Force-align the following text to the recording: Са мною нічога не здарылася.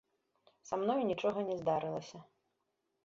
Са 0.69 0.79
мною 0.83 1.03
нічога 1.11 1.39
не 1.51 1.59
здарылася. 1.63 2.17